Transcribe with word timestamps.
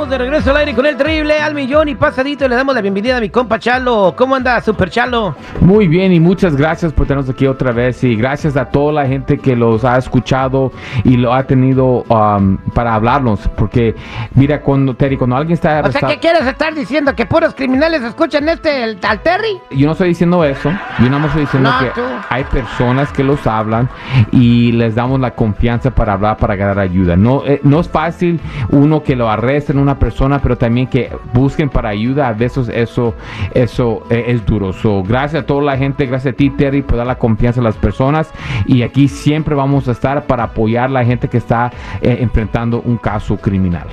Estamos 0.00 0.18
de 0.18 0.24
regreso 0.24 0.50
al 0.52 0.56
aire 0.56 0.74
con 0.74 0.86
el 0.86 0.96
terrible 0.96 1.38
al 1.38 1.54
millón 1.54 1.86
y 1.90 1.94
pasadito. 1.94 2.48
Le 2.48 2.56
damos 2.56 2.74
la 2.74 2.80
bienvenida 2.80 3.18
a 3.18 3.20
mi 3.20 3.28
compa 3.28 3.58
Chalo. 3.58 4.14
¿Cómo 4.16 4.34
anda, 4.34 4.58
Super 4.62 4.88
Chalo? 4.88 5.36
Muy 5.60 5.88
bien 5.88 6.10
y 6.14 6.18
muchas 6.18 6.56
gracias 6.56 6.90
por 6.90 7.06
tenernos 7.06 7.28
aquí 7.28 7.46
otra 7.46 7.70
vez 7.70 8.02
y 8.02 8.16
gracias 8.16 8.56
a 8.56 8.64
toda 8.64 8.94
la 8.94 9.06
gente 9.06 9.36
que 9.36 9.54
los 9.54 9.84
ha 9.84 9.98
escuchado 9.98 10.72
y 11.04 11.18
lo 11.18 11.34
ha 11.34 11.42
tenido 11.42 12.04
um, 12.08 12.56
para 12.72 12.94
hablarnos. 12.94 13.46
Porque 13.58 13.94
mira, 14.34 14.62
cuando 14.62 14.94
Terry, 14.94 15.18
cuando 15.18 15.36
alguien 15.36 15.52
está 15.52 15.68
O 15.68 15.72
sea, 15.72 15.78
arrestado, 15.80 16.12
¿qué 16.14 16.18
quieres 16.18 16.46
estar 16.46 16.74
diciendo? 16.74 17.14
¿Que 17.14 17.26
puros 17.26 17.54
criminales 17.54 18.02
escuchan 18.02 18.48
este, 18.48 18.82
el, 18.82 18.98
al 19.06 19.20
Terry? 19.20 19.60
yo 19.70 19.84
no 19.84 19.92
estoy 19.92 20.08
diciendo 20.08 20.42
eso. 20.46 20.72
Yo 20.98 21.10
más 21.10 21.26
estoy 21.26 21.42
diciendo 21.42 21.70
No, 21.70 21.78
que 21.78 21.90
tú. 21.90 22.00
hay 22.30 22.44
personas 22.44 23.12
que 23.12 23.22
los 23.22 23.46
hablan 23.46 23.86
y 24.32 24.72
les 24.72 24.94
damos 24.94 25.20
la 25.20 25.32
confianza 25.32 25.90
para 25.90 26.14
hablar, 26.14 26.38
para 26.38 26.56
ganar 26.56 26.78
ayuda. 26.78 27.16
No, 27.16 27.44
eh, 27.44 27.60
no 27.64 27.80
es 27.80 27.88
fácil 27.90 28.40
uno 28.70 29.02
que 29.02 29.14
lo 29.14 29.28
arresten 29.28 29.78
una 29.78 29.89
persona, 29.98 30.40
pero 30.40 30.56
también 30.56 30.86
que 30.86 31.10
busquen 31.32 31.68
para 31.68 31.90
ayuda. 31.90 32.28
A 32.28 32.32
veces 32.32 32.68
eso, 32.68 33.14
eso 33.54 34.02
eh, 34.10 34.24
es 34.28 34.44
duro. 34.44 34.72
So, 34.72 35.02
gracias 35.02 35.42
a 35.42 35.46
toda 35.46 35.62
la 35.62 35.76
gente, 35.76 36.06
gracias 36.06 36.34
a 36.34 36.36
ti, 36.36 36.50
Terry, 36.50 36.82
por 36.82 36.96
dar 36.96 37.06
la 37.06 37.18
confianza 37.18 37.60
a 37.60 37.64
las 37.64 37.76
personas. 37.76 38.30
Y 38.66 38.82
aquí 38.82 39.08
siempre 39.08 39.54
vamos 39.54 39.88
a 39.88 39.92
estar 39.92 40.26
para 40.26 40.44
apoyar 40.44 40.84
a 40.86 40.88
la 40.88 41.04
gente 41.04 41.28
que 41.28 41.38
está 41.38 41.72
eh, 42.00 42.18
enfrentando 42.20 42.80
un 42.80 42.96
caso 42.96 43.36
criminal. 43.36 43.86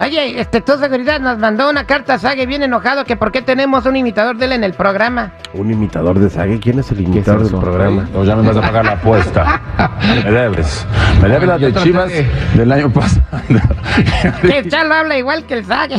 Oye, 0.00 0.40
este, 0.40 0.60
tu 0.60 0.76
seguridad 0.76 1.20
nos 1.20 1.38
mandó 1.38 1.70
una 1.70 1.84
carta 1.84 2.14
a 2.14 2.18
Sage 2.18 2.46
bien 2.46 2.62
enojado 2.64 3.04
que 3.04 3.16
por 3.16 3.30
qué 3.30 3.42
tenemos 3.42 3.86
un 3.86 3.96
imitador 3.96 4.36
de 4.36 4.46
él 4.46 4.52
en 4.52 4.64
el 4.64 4.74
programa. 4.74 5.32
Un 5.54 5.70
imitador 5.70 6.18
de 6.18 6.28
Sague. 6.28 6.58
¿Quién 6.58 6.80
es 6.80 6.90
el 6.90 7.00
imitador 7.00 7.48
del 7.48 7.60
programa? 7.60 8.08
O 8.14 8.24
ya 8.24 8.34
me 8.34 8.42
vas 8.42 8.56
a 8.56 8.60
pagar 8.60 8.84
la 8.84 8.92
apuesta. 8.92 9.60
Me 10.24 10.30
debes. 10.32 10.86
Me 11.22 11.28
debes 11.28 11.48
la 11.48 11.58
de 11.58 11.72
Chivas 11.74 12.12
del 12.54 12.72
año 12.72 12.90
pasado. 12.92 13.22
Que 14.42 14.58
el 14.58 14.68
Chalo 14.70 14.94
habla 14.94 15.16
igual 15.16 15.44
que 15.46 15.54
el 15.54 15.64
Sage. 15.64 15.96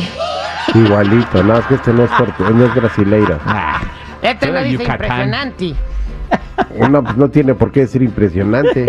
Igualito, 0.74 1.42
no, 1.42 1.58
es 1.58 1.64
que 1.66 1.74
este 1.76 1.92
no 1.92 2.04
es, 2.04 2.10
puerto- 2.18 2.50
no 2.50 2.64
es 2.66 2.74
brasileiro. 2.74 3.38
Ah, 3.46 3.80
Este 4.22 4.48
lo 4.52 4.62
dice 4.62 4.82
Yucatán. 4.84 4.92
impresionante. 4.94 5.74
No, 6.90 7.02
pues 7.02 7.16
no 7.16 7.28
tiene 7.30 7.54
por 7.54 7.72
qué 7.72 7.80
decir 7.80 8.02
impresionante. 8.02 8.86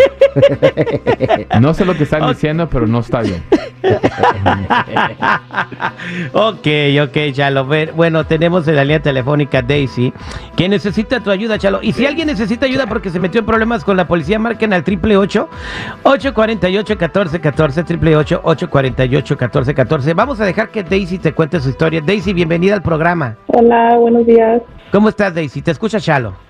no 1.60 1.74
sé 1.74 1.84
lo 1.84 1.94
que 1.94 2.04
están 2.04 2.28
diciendo, 2.28 2.68
pero 2.68 2.86
no 2.86 3.00
está 3.00 3.22
bien. 3.22 3.42
ok, 6.32 6.66
ok, 7.02 7.32
Chalo. 7.32 7.66
Bueno, 7.94 8.24
tenemos 8.24 8.66
en 8.68 8.76
la 8.76 8.84
línea 8.84 9.00
telefónica 9.00 9.62
Daisy, 9.62 10.12
que 10.56 10.68
necesita 10.68 11.20
tu 11.20 11.30
ayuda, 11.30 11.58
Chalo. 11.58 11.80
Y 11.82 11.92
si 11.92 12.06
alguien 12.06 12.26
necesita 12.26 12.66
ayuda 12.66 12.86
porque 12.86 13.10
se 13.10 13.20
metió 13.20 13.40
en 13.40 13.46
problemas 13.46 13.84
con 13.84 13.96
la 13.96 14.06
policía, 14.06 14.38
marquen 14.38 14.72
al 14.72 14.84
triple 14.84 15.16
ocho 15.16 15.48
848 16.02 16.94
1414 16.94 17.84
triple 17.84 18.16
ocho 18.16 18.40
848 18.44 19.34
1414 19.34 20.14
Vamos 20.14 20.40
a 20.40 20.44
dejar 20.44 20.70
que 20.70 20.82
Daisy 20.82 21.18
te 21.18 21.32
cuente 21.32 21.60
su 21.60 21.70
historia. 21.70 22.00
Daisy, 22.00 22.32
bienvenida 22.32 22.74
al 22.74 22.82
programa. 22.82 23.36
Hola, 23.46 23.96
buenos 23.96 24.26
días. 24.26 24.62
¿Cómo 24.90 25.08
estás, 25.08 25.34
Daisy? 25.34 25.62
Te 25.62 25.70
escucha 25.70 26.00
Chalo. 26.00 26.47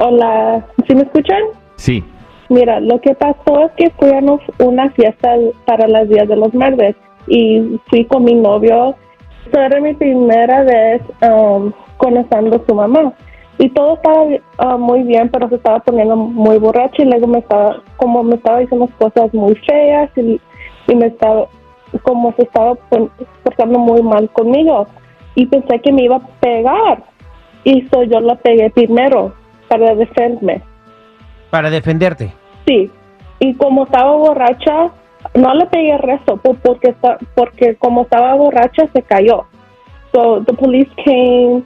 Hola, 0.00 0.66
¿sí 0.86 0.94
me 0.94 1.02
escuchan? 1.02 1.42
Sí. 1.76 2.04
Mira, 2.48 2.80
lo 2.80 3.00
que 3.00 3.14
pasó 3.14 3.66
es 3.66 3.72
que 3.72 3.90
fuimos 3.90 4.40
a 4.58 4.64
una 4.64 4.90
fiesta 4.90 5.36
para 5.66 5.86
las 5.86 6.08
Días 6.08 6.28
de 6.28 6.36
los 6.36 6.54
Muertos 6.54 6.94
y 7.26 7.78
fui 7.88 8.04
con 8.06 8.24
mi 8.24 8.34
novio. 8.34 8.94
Esta 9.44 9.66
era 9.66 9.80
mi 9.80 9.94
primera 9.94 10.62
vez 10.62 11.02
um, 11.22 11.72
conociendo 11.96 12.56
a 12.56 12.66
su 12.66 12.74
mamá 12.74 13.12
y 13.58 13.68
todo 13.70 13.94
estaba 13.94 14.24
ah, 14.58 14.76
muy 14.76 15.02
bien, 15.02 15.28
pero 15.30 15.48
se 15.48 15.56
estaba 15.56 15.80
poniendo 15.80 16.16
muy 16.16 16.58
borracha 16.58 17.02
y 17.02 17.06
luego 17.06 17.26
me 17.26 17.38
estaba, 17.38 17.82
como 17.96 18.22
me 18.22 18.36
estaba 18.36 18.60
diciendo 18.60 18.88
cosas 18.98 19.34
muy 19.34 19.54
feas 19.56 20.10
y, 20.16 20.40
y 20.86 20.94
me 20.94 21.06
estaba, 21.06 21.46
como 22.02 22.32
se 22.36 22.42
estaba 22.42 22.74
portando 23.42 23.78
muy 23.80 24.00
mal 24.02 24.30
conmigo 24.30 24.86
y 25.34 25.46
pensé 25.46 25.80
que 25.80 25.92
me 25.92 26.04
iba 26.04 26.16
a 26.16 26.26
pegar 26.40 27.02
y 27.64 27.82
so 27.88 28.04
yo 28.04 28.20
la 28.20 28.36
pegué 28.36 28.70
primero 28.70 29.34
para 29.68 29.94
defenderme. 29.94 30.62
Para 31.50 31.70
defenderte. 31.70 32.32
Sí, 32.66 32.90
y 33.38 33.54
como 33.54 33.84
estaba 33.84 34.12
borracha, 34.16 34.90
no 35.34 35.54
le 35.54 35.66
pegué 35.66 35.96
resto, 35.98 36.36
po- 36.36 36.54
porque, 36.54 36.94
porque 37.34 37.76
como 37.76 38.02
estaba 38.02 38.34
borracha 38.34 38.86
se 38.92 39.02
cayó. 39.02 39.44
So 40.12 40.42
the 40.44 40.52
police 40.54 40.90
came 41.04 41.62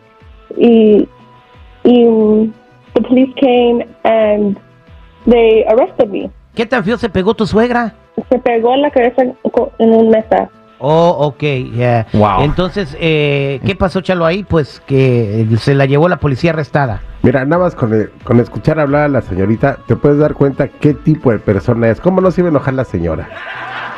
y, 0.57 1.09
y 1.85 2.05
um, 2.07 2.53
the 2.95 3.03
police 3.03 3.33
came 3.41 3.87
and 4.05 4.59
they 5.27 5.65
arrested 5.65 6.09
me. 6.09 6.31
¿Qué 6.55 6.67
tan 6.67 6.85
feo 6.85 6.97
se 6.99 7.09
pegó 7.09 7.35
tu 7.35 7.47
suegra? 7.47 7.95
Se 8.31 8.39
pegó 8.39 8.75
en 8.75 8.83
la 8.83 8.91
cabeza 8.91 9.23
en 9.23 9.95
un 9.95 10.09
mesa. 10.11 10.51
Oh, 10.85 11.11
ok, 11.29 11.43
ya. 11.75 12.07
Wow. 12.13 12.43
Entonces, 12.43 12.97
eh, 12.99 13.61
¿qué 13.65 13.77
pasó, 13.77 14.01
Chalo, 14.01 14.27
ahí? 14.27 14.43
Pues 14.43 14.83
que 14.87 15.47
se 15.59 15.75
la 15.75 15.87
llevó 15.87 16.09
la 16.09 16.17
policía 16.17 16.51
arrestada. 16.51 17.01
Mira, 17.23 17.45
nada 17.45 17.63
más 17.63 17.75
con, 17.77 17.93
el- 17.95 18.11
con 18.25 18.41
escuchar 18.41 18.81
hablar 18.81 19.03
a 19.05 19.09
la 19.09 19.23
señorita, 19.23 19.79
te 19.87 19.95
puedes 19.95 20.19
dar 20.19 20.35
cuenta 20.35 20.67
qué 20.67 20.93
tipo 20.95 21.31
de 21.31 21.39
persona 21.39 21.89
es. 21.89 22.01
¿Cómo 22.01 22.21
no 22.21 22.33
se 22.33 22.41
iba 22.41 22.49
a 22.49 22.51
enojar 22.51 22.75
la 22.75 22.85
señora? 22.85 23.29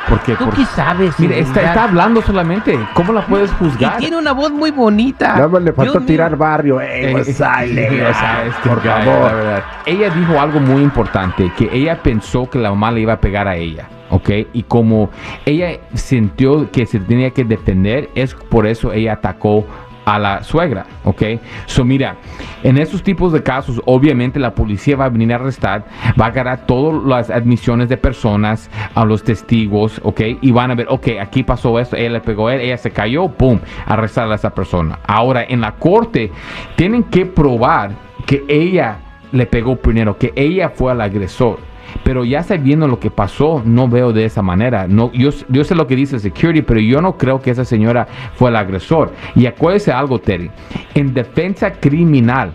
Porque, 0.07 0.35
¿Tú 0.35 0.47
qué 0.51 0.63
sabes? 0.65 1.19
Mira, 1.19 1.35
está, 1.37 1.61
está 1.61 1.85
hablando 1.85 2.21
solamente. 2.21 2.77
¿Cómo 2.93 3.11
la 3.11 3.25
puedes 3.25 3.49
Y 3.49 3.55
juzgar? 3.55 3.97
tiene 3.97 4.17
una 4.17 4.33
voz 4.33 4.51
muy 4.51 4.69
bonita. 4.69 5.29
Nada 5.33 5.47
más 5.47 5.63
le 5.63 5.73
faltó 5.73 5.93
Dios 5.93 6.03
mío. 6.03 6.07
tirar 6.07 6.35
barrio. 6.37 6.79
¡Ey, 6.79 7.05
Eh, 7.05 7.11
pues, 7.11 7.27
eh, 7.29 7.33
sale, 7.33 7.89
sea, 8.13 8.45
este 8.45 8.69
por 8.69 8.77
guy, 8.83 8.91
favor! 8.91 9.33
verdad. 9.33 9.63
Ella 9.87 10.11
dijo 10.11 10.39
algo 10.39 10.59
muy 10.59 10.83
importante, 10.83 11.51
que 11.57 11.67
ella 11.73 11.97
pensó 12.03 12.47
que 12.47 12.59
la 12.59 12.69
mamá 12.69 12.91
le 12.91 13.01
iba 13.01 13.13
a 13.13 13.19
pegar 13.19 13.47
a 13.47 13.55
ella, 13.55 13.87
¿ok? 14.09 14.29
Y 14.53 14.63
como 14.63 15.09
ella 15.45 15.79
sintió 15.93 16.69
que 16.71 16.85
se 16.85 16.99
tenía 16.99 17.31
que 17.31 17.43
defender, 17.43 18.09
es 18.15 18.33
por 18.35 18.67
eso 18.67 18.93
ella 18.93 19.13
atacó 19.13 19.65
a 20.05 20.19
la 20.19 20.43
suegra, 20.43 20.85
¿ok? 21.03 21.23
So 21.65 21.83
mira, 21.83 22.15
en 22.63 22.77
estos 22.77 23.03
tipos 23.03 23.33
de 23.33 23.43
casos, 23.43 23.81
obviamente 23.85 24.39
la 24.39 24.53
policía 24.53 24.95
va 24.95 25.05
a 25.05 25.09
venir 25.09 25.33
a 25.33 25.35
arrestar, 25.35 25.85
va 26.19 26.25
a 26.25 26.29
agarrar 26.29 26.65
todas 26.67 27.03
las 27.03 27.29
admisiones 27.29 27.89
de 27.89 27.97
personas, 27.97 28.69
a 28.93 29.03
los 29.03 29.23
testigos, 29.23 29.99
¿ok? 30.03 30.21
Y 30.41 30.51
van 30.51 30.71
a 30.71 30.75
ver, 30.75 30.87
ok, 30.89 31.07
aquí 31.19 31.43
pasó 31.43 31.79
esto, 31.79 31.95
ella 31.95 32.11
le 32.11 32.21
pegó 32.21 32.47
a 32.47 32.55
él, 32.55 32.61
ella 32.61 32.77
se 32.77 32.91
cayó, 32.91 33.27
¡pum! 33.27 33.59
Arrestar 33.85 34.31
a 34.31 34.35
esa 34.35 34.51
persona. 34.51 34.99
Ahora, 35.07 35.43
en 35.43 35.61
la 35.61 35.73
corte, 35.73 36.31
tienen 36.75 37.03
que 37.03 37.25
probar 37.25 37.91
que 38.25 38.43
ella 38.47 38.99
le 39.31 39.45
pegó 39.45 39.75
primero, 39.75 40.17
que 40.17 40.31
ella 40.35 40.69
fue 40.69 40.93
el 40.93 41.01
agresor. 41.01 41.59
Pero 42.03 42.23
ya 42.23 42.43
sabiendo 42.43 42.87
lo 42.87 42.99
que 42.99 43.09
pasó, 43.09 43.61
no 43.65 43.87
veo 43.87 44.13
de 44.13 44.25
esa 44.25 44.41
manera. 44.41 44.87
Yo 44.87 45.63
sé 45.63 45.75
lo 45.75 45.87
que 45.87 45.95
dice 45.95 46.19
security, 46.19 46.61
pero 46.61 46.79
yo 46.79 47.01
no 47.01 47.17
creo 47.17 47.41
que 47.41 47.51
esa 47.51 47.65
señora 47.65 48.07
fue 48.35 48.49
el 48.49 48.55
agresor. 48.55 49.13
Y 49.35 49.47
acuérdese 49.47 49.91
algo, 49.91 50.19
Terry. 50.19 50.51
En 50.93 51.13
defensa 51.13 51.71
criminal, 51.71 52.53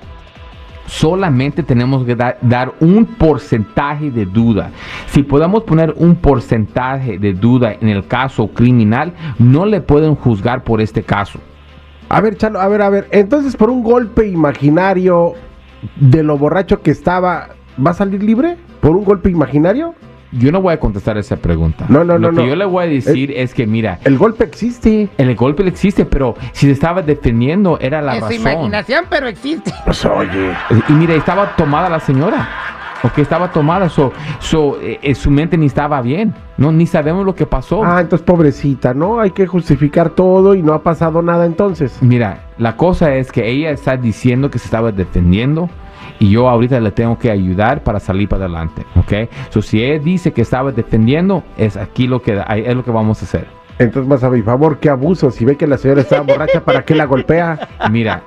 solamente 0.86 1.62
tenemos 1.62 2.04
que 2.04 2.14
dar, 2.14 2.38
dar 2.42 2.74
un 2.80 3.04
porcentaje 3.04 4.10
de 4.10 4.24
duda. 4.24 4.70
Si 5.06 5.22
podemos 5.22 5.64
poner 5.64 5.94
un 5.96 6.14
porcentaje 6.16 7.18
de 7.18 7.32
duda 7.32 7.72
en 7.80 7.88
el 7.88 8.06
caso 8.06 8.48
criminal, 8.48 9.12
no 9.38 9.66
le 9.66 9.80
pueden 9.80 10.14
juzgar 10.14 10.62
por 10.62 10.80
este 10.80 11.02
caso. 11.02 11.40
A 12.08 12.20
ver, 12.20 12.36
Chalo, 12.36 12.60
a 12.60 12.68
ver, 12.68 12.82
a 12.82 12.90
ver. 12.90 13.08
Entonces, 13.10 13.56
por 13.56 13.70
un 13.70 13.82
golpe 13.82 14.28
imaginario 14.28 15.34
de 15.96 16.22
lo 16.22 16.36
borracho 16.36 16.82
que 16.82 16.90
estaba, 16.90 17.50
¿va 17.84 17.90
a 17.92 17.94
salir 17.94 18.22
libre? 18.22 18.56
¿Por 18.80 18.92
un 18.96 19.04
golpe 19.04 19.30
imaginario? 19.30 19.94
Yo 20.32 20.52
no 20.52 20.60
voy 20.62 20.72
a 20.72 20.78
contestar 20.78 21.18
esa 21.18 21.36
pregunta. 21.36 21.86
No, 21.88 22.04
no, 22.04 22.16
Lo 22.16 22.30
no, 22.30 22.30
que 22.30 22.42
no. 22.44 22.46
yo 22.46 22.54
le 22.56 22.64
voy 22.64 22.84
a 22.84 22.88
decir 22.88 23.32
es 23.34 23.52
que, 23.52 23.66
mira, 23.66 23.98
El 24.04 24.16
golpe 24.16 24.44
existe. 24.44 25.08
el 25.18 25.34
golpe 25.34 25.66
existe, 25.66 26.04
pero 26.04 26.36
si 26.52 26.66
se 26.66 26.72
estaba 26.72 27.02
defendiendo 27.02 27.78
era 27.80 28.00
la 28.00 28.14
Es 28.16 28.20
razón. 28.22 28.36
imaginación, 28.36 29.04
pero 29.10 29.26
existe. 29.26 29.72
Pues 29.84 30.04
oye. 30.04 30.52
Y 30.88 30.92
mira, 30.92 31.14
estaba 31.14 31.56
tomada 31.56 31.88
la 31.88 31.98
señora. 31.98 32.48
Ok, 33.02 33.18
estaba 33.18 33.50
tomada, 33.50 33.88
so, 33.88 34.12
so, 34.40 34.78
eh, 34.82 34.98
eh, 35.02 35.14
su 35.14 35.30
mente 35.30 35.56
ni 35.56 35.66
estaba 35.66 36.00
bien. 36.02 36.34
No, 36.58 36.70
ni 36.70 36.86
sabemos 36.86 37.24
lo 37.24 37.34
que 37.34 37.46
pasó. 37.46 37.82
Ah, 37.82 37.98
entonces 38.00 38.24
pobrecita, 38.24 38.92
¿no? 38.94 39.18
Hay 39.20 39.30
que 39.30 39.46
justificar 39.46 40.10
todo 40.10 40.54
y 40.54 40.62
no 40.62 40.74
ha 40.74 40.82
pasado 40.82 41.22
nada 41.22 41.46
entonces. 41.46 41.96
Mira, 42.02 42.44
la 42.58 42.76
cosa 42.76 43.14
es 43.14 43.32
que 43.32 43.48
ella 43.50 43.70
está 43.70 43.96
diciendo 43.96 44.50
que 44.50 44.58
se 44.58 44.66
estaba 44.66 44.92
defendiendo 44.92 45.70
y 46.18 46.30
yo 46.30 46.48
ahorita 46.48 46.80
le 46.80 46.90
tengo 46.90 47.18
que 47.18 47.30
ayudar 47.30 47.82
para 47.82 48.00
salir 48.00 48.28
para 48.28 48.44
adelante, 48.44 48.84
¿ok? 48.96 49.30
So, 49.50 49.62
si 49.62 49.82
ella 49.82 50.02
dice 50.02 50.32
que 50.32 50.42
estaba 50.42 50.72
defendiendo, 50.72 51.42
es 51.56 51.76
aquí 51.76 52.06
lo 52.06 52.22
que, 52.22 52.42
es 52.64 52.74
lo 52.74 52.84
que 52.84 52.90
vamos 52.90 53.22
a 53.22 53.24
hacer. 53.24 53.46
Entonces, 53.78 54.08
más 54.08 54.22
a 54.24 54.30
mi 54.30 54.42
favor, 54.42 54.78
qué 54.78 54.90
abuso. 54.90 55.30
Si 55.30 55.44
ve 55.44 55.56
que 55.56 55.66
la 55.66 55.78
señora 55.78 56.02
estaba 56.02 56.22
borracha, 56.22 56.62
¿para 56.62 56.84
qué 56.84 56.94
la 56.94 57.06
golpea? 57.06 57.68
Mira, 57.90 58.22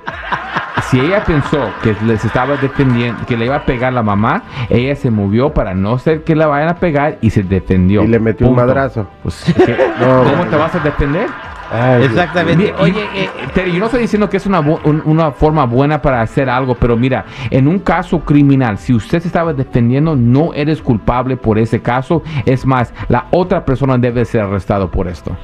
si 0.90 0.98
ella 0.98 1.22
pensó 1.24 1.70
que 1.82 1.94
les 2.04 2.24
estaba 2.24 2.56
defendiendo, 2.56 3.24
que 3.26 3.36
le 3.36 3.44
iba 3.46 3.56
a 3.56 3.64
pegar 3.64 3.92
la 3.92 4.02
mamá, 4.02 4.42
ella 4.68 4.96
se 4.96 5.10
movió 5.10 5.54
para 5.54 5.72
no 5.72 5.98
ser 5.98 6.24
que 6.24 6.34
la 6.34 6.48
vayan 6.48 6.70
a 6.70 6.76
pegar 6.76 7.18
y 7.20 7.30
se 7.30 7.44
defendió. 7.44 8.02
Y 8.02 8.08
le 8.08 8.18
metió 8.18 8.48
un 8.48 8.56
madrazo. 8.56 9.06
Pues. 9.22 9.54
No, 10.00 10.06
¿Cómo 10.06 10.36
bueno. 10.36 10.50
te 10.50 10.56
vas 10.56 10.74
a 10.74 10.80
defender? 10.80 11.28
Ay. 11.70 12.04
Exactamente. 12.04 12.56
Mira, 12.64 12.76
Oye, 12.80 13.04
eh, 13.14 13.28
Terry, 13.54 13.72
yo 13.72 13.78
no 13.80 13.86
estoy 13.86 14.02
diciendo 14.02 14.28
que 14.28 14.36
es 14.36 14.46
una, 14.46 14.60
un- 14.60 15.02
una 15.04 15.32
forma 15.32 15.64
buena 15.66 16.00
para 16.02 16.20
hacer 16.20 16.48
algo, 16.50 16.74
pero 16.74 16.96
mira, 16.96 17.24
en 17.50 17.66
un 17.68 17.78
caso 17.78 18.20
criminal, 18.20 18.78
si 18.78 18.92
usted 18.94 19.20
se 19.20 19.28
estaba 19.28 19.52
defendiendo, 19.52 20.14
no 20.16 20.52
eres 20.54 20.80
culpable 20.82 21.36
por 21.36 21.58
ese 21.58 21.80
caso. 21.82 22.22
Es 22.44 22.64
más, 22.66 22.92
la 23.08 23.26
otra 23.30 23.64
persona 23.64 23.98
debe 23.98 24.24
ser 24.24 24.42
arrestado 24.42 24.90
por 24.90 25.08
esto. 25.08 25.36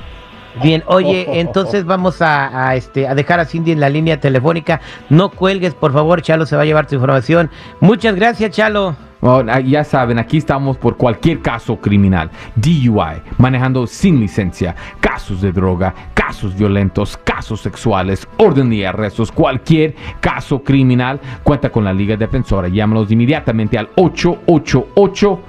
Bien, 0.63 0.83
oye, 0.87 1.27
entonces 1.41 1.85
vamos 1.85 2.23
a, 2.23 2.69
a, 2.69 2.77
este, 2.77 3.09
a 3.09 3.15
dejar 3.15 3.41
a 3.41 3.45
Cindy 3.45 3.73
en 3.73 3.81
la 3.81 3.89
línea 3.89 4.21
telefónica. 4.21 4.81
No 5.09 5.31
cuelgues, 5.31 5.75
por 5.75 5.93
favor, 5.93 6.23
Chalo 6.23 6.47
se 6.47 6.57
va 6.57 6.63
a 6.63 6.67
llevar 6.67 6.87
tu 6.87 6.95
información. 6.95 7.51
Muchas 7.81 8.15
gracias, 8.15 8.51
Chalo. 8.53 8.97
Oh, 9.23 9.43
ah, 9.47 9.61
ya 9.61 9.85
saben, 9.85 10.19
aquí 10.19 10.39
estamos 10.39 10.79
por 10.79 10.97
cualquier 10.97 11.43
caso 11.43 11.77
criminal. 11.77 12.31
DUI, 12.57 13.21
manejando 13.37 13.87
sin 13.87 14.19
licencia, 14.19 14.75
casos 14.99 15.43
de 15.43 15.53
droga, 15.53 15.95
casos 16.15 16.57
violentos, 16.57 17.19
casos 17.19 17.61
sexuales, 17.61 18.27
orden 18.39 18.71
de 18.71 18.87
arrestos, 18.87 19.31
cualquier 19.31 19.95
caso 20.21 20.63
criminal. 20.63 21.21
Cuenta 21.43 21.71
con 21.71 21.85
la 21.85 21.93
Liga 21.93 22.17
Defensora. 22.17 22.69
Llámanos 22.69 23.11
inmediatamente 23.11 23.77
al 23.77 23.91
888 23.97 25.41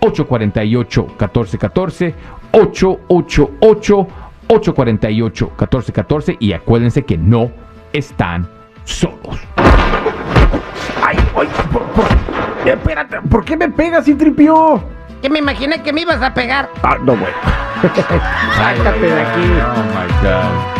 848 0.00 1.02
1414 1.02 2.14
888 2.52 4.08
848 4.50 5.46
1414 5.56 6.36
y 6.40 6.52
acuérdense 6.52 7.02
que 7.04 7.16
no 7.16 7.50
están 7.92 8.48
solos. 8.84 9.38
Ay, 11.04 11.16
oye, 11.34 11.48
por, 11.72 11.82
por- 11.92 12.68
espérate, 12.68 13.20
¿por 13.22 13.44
qué 13.44 13.56
me 13.56 13.68
pegas, 13.68 14.04
Citripio? 14.04 14.82
Que 15.22 15.30
me 15.30 15.38
imaginé 15.38 15.82
que 15.82 15.92
me 15.92 16.00
ibas 16.02 16.20
a 16.22 16.32
pegar. 16.34 16.68
Ah, 16.82 16.96
no, 16.98 17.12
bueno. 17.16 17.36
Sácate 18.56 19.00
de 19.00 19.20
aquí. 19.20 19.40
Oh 19.40 19.82
my 19.94 20.12
God. 20.22 20.79